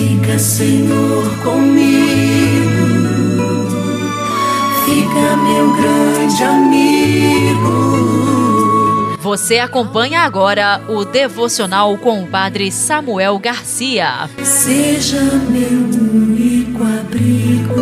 Fica, 0.00 0.38
Senhor, 0.38 1.24
comigo. 1.42 1.84
Fica, 4.86 5.36
meu 5.36 5.76
grande 5.76 6.42
amigo. 6.42 7.68
Você 9.20 9.58
acompanha 9.58 10.22
agora 10.22 10.82
o 10.88 11.04
devocional 11.04 11.98
com 11.98 12.24
o 12.24 12.26
Padre 12.26 12.72
Samuel 12.72 13.38
Garcia. 13.38 14.26
Seja 14.42 15.20
meu 15.20 15.68
único 15.68 16.82
abrigo. 16.82 17.74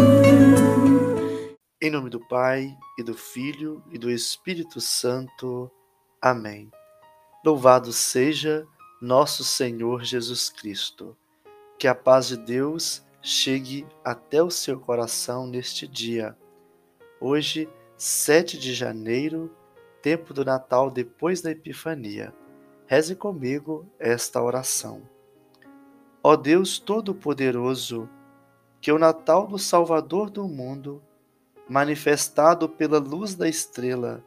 Em 1.81 1.89
nome 1.89 2.11
do 2.11 2.19
Pai, 2.19 2.77
e 2.99 3.05
do 3.05 3.15
Filho, 3.15 3.81
e 3.93 3.99
do 3.99 4.11
Espírito 4.11 4.81
Santo. 4.81 5.71
Amém. 6.21 6.69
Louvado 7.45 7.93
seja 7.93 8.67
nosso 9.01 9.45
Senhor 9.45 10.03
Jesus 10.03 10.51
Cristo. 10.51 11.17
Que 11.79 11.87
a 11.87 11.95
paz 11.95 12.27
de 12.27 12.37
Deus 12.37 13.07
chegue 13.23 13.87
até 14.05 14.43
o 14.43 14.51
seu 14.51 14.81
coração 14.81 15.47
neste 15.47 15.87
dia. 15.87 16.37
Hoje, 17.21 17.69
7 17.97 18.59
de 18.59 18.75
janeiro, 18.75 19.55
tempo 20.03 20.35
do 20.35 20.45
Natal 20.45 20.91
depois 20.91 21.41
da 21.41 21.53
Epifania. 21.53 22.35
Reze 22.85 23.15
comigo 23.15 23.87
esta 23.97 24.43
oração. 24.43 25.03
Ó 26.21 26.35
Deus 26.35 26.81
Todo-Poderoso, 26.81 28.09
que 28.81 28.91
o 28.91 28.99
Natal 28.99 29.47
do 29.47 29.57
Salvador 29.57 30.31
do 30.31 30.49
mundo, 30.49 31.01
manifestado 31.69 32.69
pela 32.69 32.99
luz 32.99 33.37
da 33.37 33.49
estrela, 33.49 34.25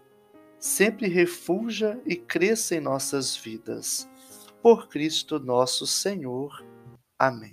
sempre 0.57 1.09
refulja 1.09 1.99
e 2.05 2.15
cresça 2.15 2.75
em 2.75 2.79
nossas 2.79 3.35
vidas. 3.35 4.09
Por 4.61 4.87
Cristo 4.87 5.37
nosso 5.37 5.85
Senhor. 5.85 6.70
Amém. 7.21 7.51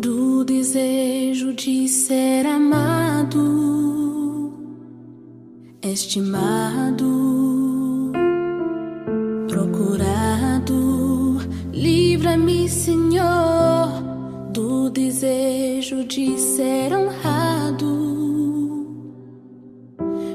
Do 0.00 0.44
desejo 0.44 1.54
de 1.54 1.86
ser 1.86 2.44
amado, 2.44 3.38
estimado, 5.80 7.06
procurado, 9.46 11.38
livra-me, 11.72 12.68
Senhor, 12.68 14.02
do 14.52 14.90
desejo 14.90 16.02
de 16.02 16.36
ser 16.36 16.92
honrado, 16.92 17.94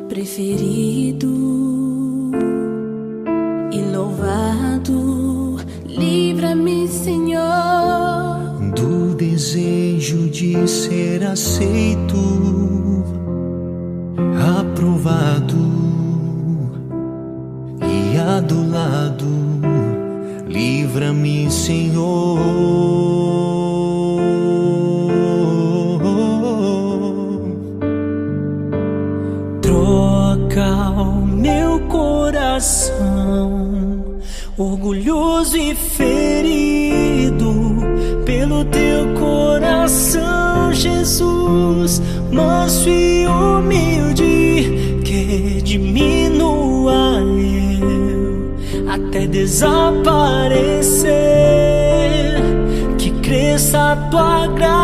preferido 0.07 1.62
desejo 9.43 10.29
de 10.29 10.65
ser 10.69 11.21
aceito, 11.25 12.15
aprovado 14.57 15.57
e 17.81 18.17
adulado. 18.17 19.27
Livra-me, 20.47 21.51
Senhor. 21.51 22.39
Troca 29.61 30.89
o 31.01 31.25
meu 31.25 31.81
coração, 31.89 32.95
orgulhoso 34.57 35.57
e 35.57 35.75
ferido, 35.75 36.12
coração, 39.83 40.71
Jesus, 40.71 42.01
manso 42.31 42.87
e 42.87 43.27
humilde, 43.27 45.01
que 45.03 45.61
diminua 45.61 47.19
eu 47.19 48.55
até 48.87 49.27
desaparecer, 49.27 51.11
que 52.97 53.11
cresça 53.21 53.91
a 53.91 53.95
tua 54.09 54.47
graça 54.47 54.82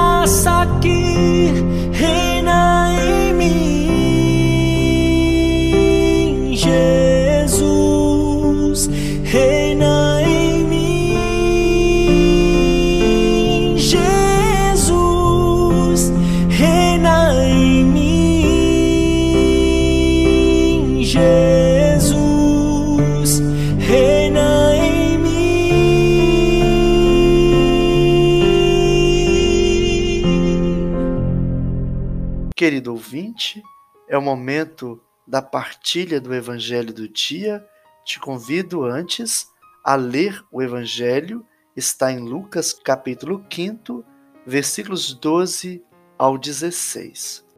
ouvinte, 33.00 33.64
é 34.10 34.18
o 34.18 34.22
momento 34.22 35.02
da 35.26 35.42
partilha 35.42 36.20
do 36.20 36.36
Evangelho 36.36 36.94
do 36.94 37.08
dia. 37.08 37.66
Te 38.04 38.20
convido 38.20 38.84
antes 38.84 39.48
a 39.86 39.96
ler 39.96 40.44
o 40.52 40.62
Evangelho, 40.62 41.46
está 41.78 42.12
em 42.12 42.20
Lucas 42.20 42.74
capítulo 42.74 43.42
5, 43.50 44.04
versículos 44.46 45.14
12 45.14 45.82
ao 46.18 46.38
16. 46.38 47.49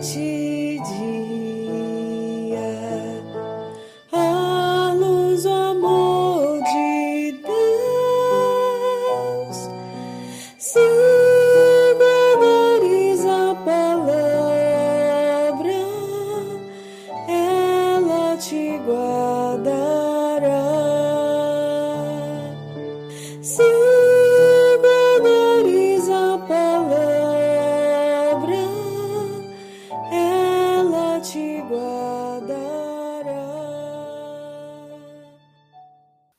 Noite 0.00 0.37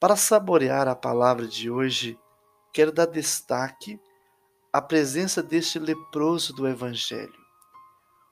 Para 0.09 0.15
saborear 0.15 0.87
a 0.87 0.95
palavra 0.95 1.45
de 1.45 1.69
hoje, 1.69 2.17
quero 2.73 2.91
dar 2.91 3.05
destaque 3.05 3.99
à 4.73 4.81
presença 4.81 5.43
deste 5.43 5.77
leproso 5.77 6.51
do 6.51 6.67
Evangelho. 6.67 7.39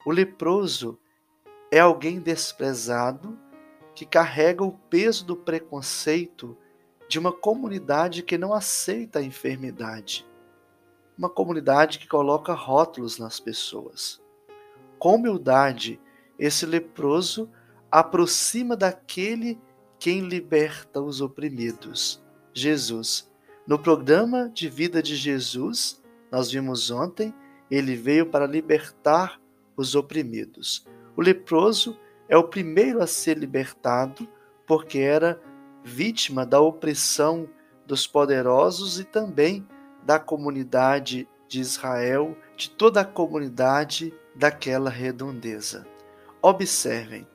O 0.04 0.12
leproso 0.12 0.98
é 1.72 1.78
alguém 1.78 2.20
desprezado 2.20 3.38
que 3.94 4.08
carrega 4.08 4.64
o 4.64 4.72
peso 4.72 5.24
do 5.24 5.36
preconceito 5.36 6.58
de 7.08 7.20
uma 7.20 7.32
comunidade 7.32 8.24
que 8.24 8.40
não 8.40 8.56
aceita 8.56 9.20
a 9.20 9.24
enfermidade, 9.24 10.28
uma 11.16 11.30
comunidade 11.30 12.00
que 12.00 12.08
coloca 12.08 12.56
rótulos 12.56 13.20
nas 13.20 13.40
pessoas. 13.40 14.20
Com 14.98 15.14
humildade, 15.14 16.02
esse 16.40 16.66
leproso 16.66 17.48
aproxima 17.92 18.76
daquele 18.76 19.62
quem 20.00 20.22
liberta 20.22 21.02
os 21.02 21.22
oprimidos, 21.22 22.24
Jesus. 22.54 23.30
No 23.66 23.80
programa 23.80 24.50
de 24.50 24.70
vida 24.70 25.02
de 25.02 25.16
Jesus, 25.16 26.02
nós 26.32 26.52
vimos 26.52 26.92
ontem, 26.92 27.34
ele 27.70 27.96
veio 27.96 28.26
para 28.26 28.46
libertar 28.46 29.42
os 29.76 29.96
oprimidos. 29.96 30.86
O 31.16 31.22
leproso 31.22 31.98
é 32.30 32.38
o 32.38 32.44
primeiro 32.44 33.02
a 33.02 33.08
ser 33.08 33.38
libertado 33.38 34.28
porque 34.66 35.00
era 35.00 35.42
vítima 35.84 36.46
da 36.46 36.60
opressão 36.60 37.50
dos 37.86 38.06
poderosos 38.06 39.00
e 39.00 39.04
também 39.04 39.68
da 40.04 40.20
comunidade 40.20 41.28
de 41.48 41.62
Israel, 41.62 42.38
de 42.56 42.70
toda 42.70 43.02
a 43.02 43.06
comunidade 43.06 44.14
daquela 44.36 44.90
redondeza. 44.90 45.88
Observem, 46.42 47.26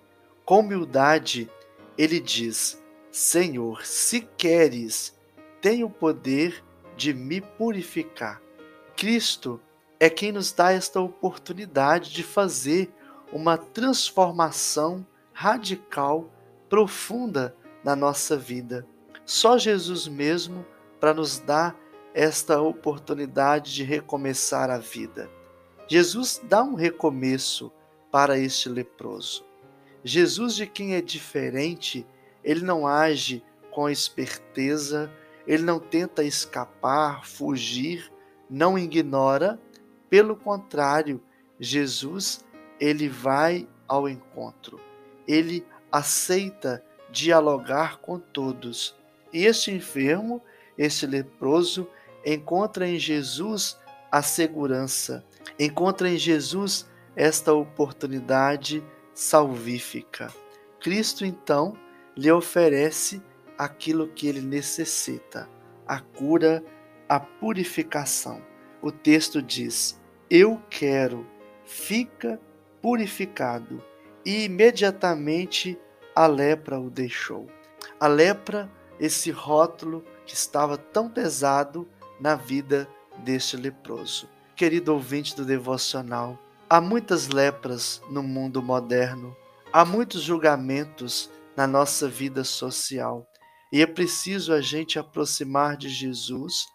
com 0.45 0.61
humildade, 0.61 1.51
ele 1.97 2.21
diz: 2.21 2.83
Senhor, 3.11 3.85
se 3.85 4.21
queres, 4.37 5.17
tem 5.61 5.85
o 5.85 5.91
poder 5.91 6.65
de 6.97 7.13
me 7.13 7.41
purificar. 7.41 8.41
Cristo 8.97 9.61
é 9.99 10.11
quem 10.11 10.33
nos 10.33 10.53
dá 10.53 10.73
esta 10.73 11.01
oportunidade 11.01 12.13
de 12.13 12.23
fazer 12.23 12.93
uma 13.33 13.57
transformação 13.57 15.07
radical, 15.33 16.31
profunda 16.69 17.57
na 17.83 17.97
nossa 17.97 18.37
vida. 18.37 18.87
Só 19.25 19.57
Jesus 19.57 20.07
mesmo 20.09 20.67
para 21.01 21.15
nos 21.15 21.39
dar 21.39 21.77
esta 22.15 22.61
oportunidade 22.61 23.73
de 23.75 23.85
recomeçar 23.85 24.71
a 24.71 24.79
vida. 24.79 25.31
Jesus 25.89 26.41
dá 26.45 26.63
um 26.63 26.75
recomeço 26.75 27.73
para 28.11 28.39
este 28.39 28.69
leproso. 28.69 29.45
Jesus, 30.05 30.55
de 30.55 30.67
quem 30.67 30.95
é 30.95 31.01
diferente, 31.01 32.07
ele 32.43 32.65
não 32.65 32.87
age 32.87 33.43
com 33.71 33.89
esperteza, 33.89 35.11
ele 35.47 35.63
não 35.63 35.79
tenta 35.79 36.25
escapar, 36.25 37.27
fugir, 37.27 38.13
não 38.49 38.79
ignora, 38.79 39.59
pelo 40.11 40.37
contrário, 40.37 41.23
Jesus, 41.59 42.45
ele 42.79 43.09
vai 43.09 43.69
ao 43.89 44.09
encontro. 44.09 44.81
Ele 45.27 45.65
aceita 45.91 46.85
dialogar 47.11 47.99
com 47.99 48.19
todos. 48.19 48.97
E 49.33 49.47
este 49.47 49.71
enfermo, 49.71 50.43
este 50.77 51.07
leproso, 51.07 51.89
encontra 52.25 52.89
em 52.89 52.99
Jesus 52.99 53.79
a 54.11 54.21
segurança, 54.23 55.25
encontra 55.59 56.11
em 56.11 56.19
Jesus 56.19 56.87
esta 57.17 57.53
oportunidade 57.53 58.85
salvífica. 59.15 60.33
Cristo 60.81 61.25
então 61.25 61.77
lhe 62.17 62.31
oferece 62.31 63.23
aquilo 63.57 64.09
que 64.09 64.27
ele 64.27 64.41
necessita: 64.41 65.49
a 65.87 66.01
cura, 66.01 66.63
a 67.09 67.21
purificação. 67.21 68.43
O 68.81 68.91
texto 68.91 69.41
diz: 69.41 70.01
Eu 70.29 70.61
quero, 70.69 71.27
fica 71.65 72.41
purificado. 72.81 73.83
E 74.25 74.45
imediatamente 74.45 75.79
a 76.15 76.27
lepra 76.27 76.79
o 76.79 76.89
deixou. 76.89 77.49
A 77.99 78.07
lepra, 78.07 78.71
esse 79.01 79.31
rótulo 79.31 80.05
que 80.25 80.35
estava 80.35 80.77
tão 80.77 81.09
pesado 81.09 81.89
na 82.21 82.37
vida 82.37 82.89
deste 83.19 83.57
leproso. 83.57 84.29
Querido 84.55 84.93
ouvinte 84.93 85.35
do 85.35 85.45
devocional, 85.45 86.39
há 86.73 86.81
muitas 86.81 87.29
lepras 87.29 88.01
no 88.09 88.23
mundo 88.23 88.63
moderno, 88.63 89.37
há 89.71 89.85
muitos 89.85 90.23
julgamentos 90.23 91.29
na 91.55 91.67
nossa 91.67 92.09
vida 92.09 92.45
social 92.45 93.29
e 93.71 93.83
é 93.83 93.87
preciso 93.87 94.55
a 94.55 94.61
gente 94.63 94.99
aproximar 94.99 95.77
de 95.77 95.91
Jesus 95.91 96.67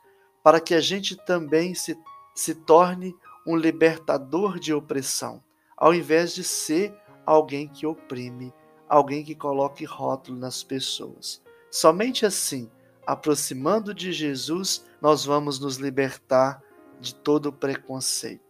para 0.43 0.59
que 0.59 0.75
a 0.75 0.79
gente 0.79 1.15
também 1.25 1.73
se, 1.73 1.97
se 2.35 2.53
torne 2.53 3.15
um 3.43 3.55
libertador 3.55 4.59
de 4.59 4.71
opressão, 4.71 5.43
ao 5.75 5.95
invés 5.95 6.35
de 6.35 6.43
ser 6.43 6.95
alguém 7.25 7.67
que 7.67 7.87
oprime, 7.87 8.53
alguém 8.87 9.23
que 9.23 9.33
coloque 9.33 9.83
rótulo 9.83 10.37
nas 10.37 10.61
pessoas. 10.61 11.41
Somente 11.71 12.23
assim 12.23 12.69
aproximando 13.03 13.95
de 13.95 14.11
Jesus, 14.11 14.85
nós 15.01 15.25
vamos 15.25 15.59
nos 15.59 15.77
libertar 15.77 16.61
de 16.99 17.15
todo 17.15 17.51
preconceito. 17.51 18.46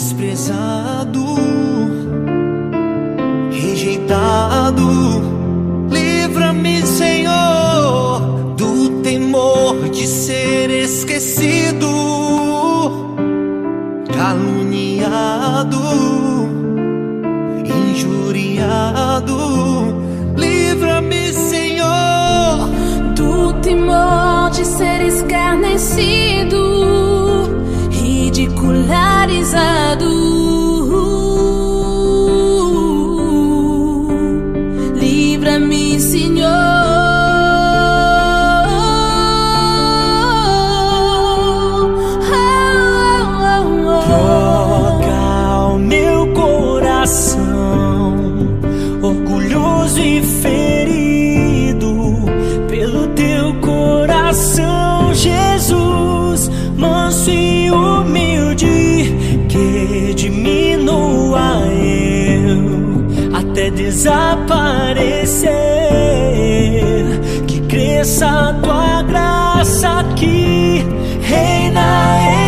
Desprezado, 0.00 1.26
rejeitado, 3.50 4.88
livra-me, 5.90 6.80
Senhor, 6.86 8.54
do 8.56 9.02
temor 9.02 9.90
de 9.90 10.06
ser 10.06 10.70
esquecido, 10.70 11.86
caluniado 14.10 15.80
injuriado. 17.90 19.36
Livra-me, 20.34 21.32
Senhor, 21.34 22.70
do 23.14 23.52
temor 23.60 24.50
de 24.50 24.64
ser 24.64 25.02
escarnecido, 25.02 26.39
desaparecer. 64.50 65.50
Que 67.46 67.60
cresça 67.62 68.26
a 68.26 68.54
tua 68.54 69.02
graça 69.02 70.04
que 70.16 70.84
reina 71.22 72.39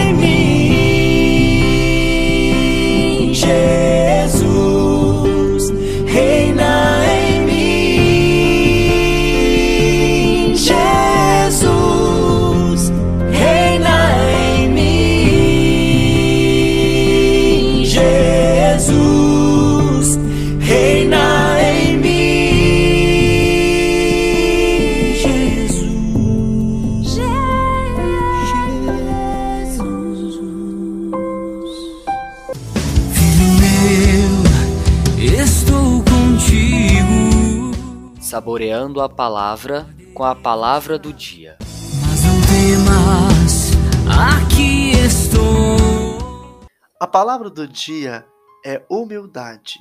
saboreando 38.32 39.02
a 39.02 39.10
palavra 39.10 39.86
com 40.14 40.24
a 40.24 40.34
palavra 40.34 40.98
do 40.98 41.12
dia. 41.12 41.58
Mas 42.00 42.24
não 42.24 42.40
temas, 42.40 43.72
aqui 44.08 44.92
estou. 44.92 46.64
A 46.98 47.06
palavra 47.06 47.50
do 47.50 47.68
dia 47.68 48.26
é 48.64 48.82
humildade. 48.88 49.78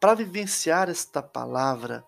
Para 0.00 0.14
vivenciar 0.14 0.90
esta 0.90 1.22
palavra, 1.22 2.04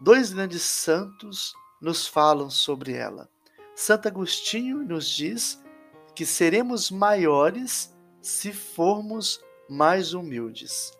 dois 0.00 0.32
grandes 0.32 0.62
santos 0.62 1.52
nos 1.80 2.04
falam 2.04 2.50
sobre 2.50 2.94
ela. 2.94 3.28
Santo 3.76 4.08
Agostinho 4.08 4.78
nos 4.78 5.08
diz 5.08 5.62
que 6.16 6.26
seremos 6.26 6.90
maiores 6.90 7.96
se 8.20 8.52
formos 8.52 9.40
mais 9.70 10.14
humildes. 10.14 10.90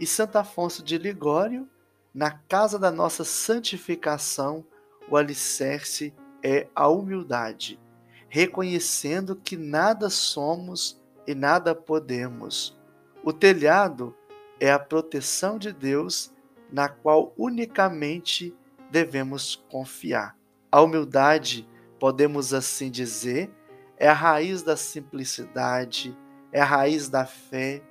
E 0.00 0.04
Santo 0.04 0.34
Afonso 0.34 0.82
de 0.82 0.98
Ligório 0.98 1.70
na 2.14 2.30
casa 2.30 2.78
da 2.78 2.90
nossa 2.90 3.24
santificação, 3.24 4.64
o 5.10 5.16
alicerce 5.16 6.14
é 6.42 6.68
a 6.74 6.88
humildade, 6.88 7.80
reconhecendo 8.28 9.36
que 9.36 9.56
nada 9.56 10.10
somos 10.10 11.00
e 11.26 11.34
nada 11.34 11.74
podemos. 11.74 12.78
O 13.22 13.32
telhado 13.32 14.14
é 14.60 14.70
a 14.70 14.78
proteção 14.78 15.58
de 15.58 15.72
Deus 15.72 16.32
na 16.70 16.88
qual 16.88 17.32
unicamente 17.36 18.54
devemos 18.90 19.56
confiar. 19.70 20.36
A 20.70 20.80
humildade, 20.80 21.68
podemos 21.98 22.52
assim 22.52 22.90
dizer, 22.90 23.50
é 23.96 24.08
a 24.08 24.14
raiz 24.14 24.62
da 24.62 24.76
simplicidade, 24.76 26.16
é 26.52 26.60
a 26.60 26.64
raiz 26.64 27.08
da 27.08 27.24
fé, 27.24 27.82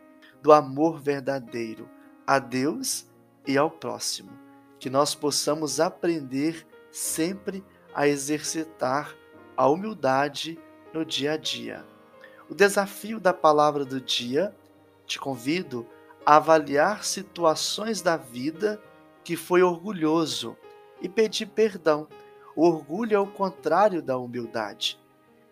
do 0.41 0.51
amor 0.51 0.99
verdadeiro 0.99 1.89
a 2.25 2.39
Deus 2.39 3.06
e 3.47 3.57
ao 3.57 3.71
próximo. 3.71 4.29
que 4.79 4.91
nós 4.91 5.15
possamos 5.15 5.79
aprender 5.79 6.67
sempre 6.91 7.63
a 7.95 8.07
exercitar 8.07 9.15
a 9.55 9.67
humildade 9.67 10.59
no 10.93 11.03
dia 11.03 11.31
a 11.31 11.37
dia. 11.37 11.83
O 12.47 12.53
desafio 12.53 13.19
da 13.19 13.33
palavra 13.33 13.83
do 13.83 13.99
dia, 13.99 14.55
te 15.07 15.19
convido 15.19 15.83
a 16.23 16.35
avaliar 16.35 17.03
situações 17.03 18.03
da 18.03 18.17
vida 18.17 18.79
que 19.23 19.35
foi 19.35 19.63
orgulhoso 19.63 20.55
e 21.01 21.09
pedir 21.09 21.47
perdão. 21.47 22.07
O 22.55 22.67
orgulho 22.67 23.15
é 23.15 23.19
o 23.19 23.25
contrário 23.25 24.01
da 24.01 24.15
humildade. 24.15 24.99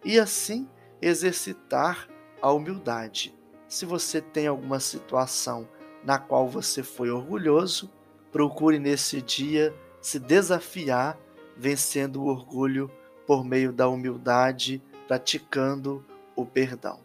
E 0.03 0.19
assim 0.19 0.69
exercitar 1.01 2.07
a 2.39 2.51
humildade. 2.51 3.35
Se 3.67 3.85
você 3.85 4.21
tem 4.21 4.45
alguma 4.45 4.79
situação 4.79 5.67
na 6.05 6.19
qual 6.19 6.47
você 6.47 6.83
foi 6.83 7.09
orgulhoso, 7.09 7.91
procure 8.31 8.79
nesse 8.79 9.21
dia 9.21 9.73
se 9.99 10.19
desafiar, 10.19 11.17
vencendo 11.57 12.21
o 12.21 12.27
orgulho 12.27 12.91
por 13.25 13.43
meio 13.43 13.73
da 13.73 13.87
humildade, 13.87 14.81
praticando 15.07 16.05
o 16.35 16.45
perdão. 16.45 16.99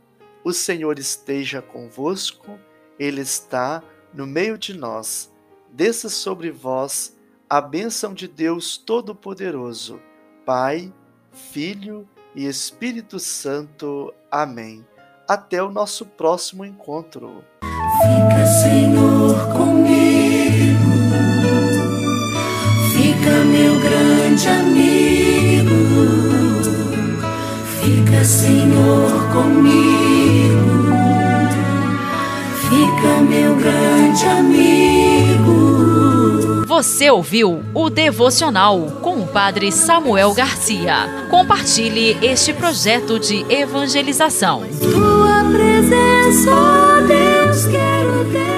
O 0.45 0.53
Senhor 0.53 0.99
esteja 0.99 1.63
convosco, 1.63 2.59
Ele 2.99 3.23
está 3.23 3.83
no 4.13 4.27
meio 4.27 4.59
de 4.59 4.77
nós. 4.77 5.33
Desça 5.73 6.09
sobre 6.09 6.51
vós 6.51 7.17
a 7.49 7.61
bênção 7.61 8.13
de 8.13 8.29
Deus 8.29 8.77
Todo-Poderoso, 8.77 10.01
Pai, 10.45 10.93
Filho 11.33 12.09
e 12.35 12.47
Espírito 12.47 13.19
Santo. 13.19 14.13
Amém. 14.31 14.87
Até 15.29 15.63
o 15.63 15.71
nosso 15.71 16.05
próximo 16.05 16.65
encontro. 16.65 17.45
Fica, 18.03 18.30
Senhor, 18.71 19.35
comigo. 19.49 20.91
Fica, 22.93 23.45
meu 23.45 23.75
grande 23.81 24.49
amigo. 24.49 25.75
Fica, 27.81 28.25
Senhor, 28.25 29.11
comigo. 29.33 30.87
Fica, 32.61 33.21
meu 33.29 33.57
grande 33.57 34.25
amigo. 34.27 35.61
Você 36.69 37.11
ouviu 37.11 37.65
o 37.75 37.91
devocional 37.91 38.83
com 39.03 39.19
o 39.19 39.27
Padre 39.27 39.73
Samuel 39.73 40.33
Garcia. 40.33 41.27
Compartilhe 41.29 42.17
este 42.23 42.53
projeto 42.53 43.19
de 43.19 43.45
evangelização. 43.53 44.63
Tua 44.81 45.43
presença, 45.51 46.53
ó 46.53 47.01
Deus, 47.01 47.67
quero 47.67 48.25
ter. 48.31 48.50